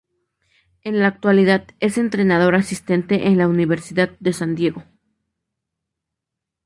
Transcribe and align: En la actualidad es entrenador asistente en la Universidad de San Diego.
En 0.81 0.99
la 0.99 1.05
actualidad 1.05 1.67
es 1.79 1.99
entrenador 1.99 2.55
asistente 2.55 3.27
en 3.27 3.37
la 3.37 3.47
Universidad 3.47 4.09
de 4.19 4.33
San 4.33 4.55
Diego. 4.55 4.83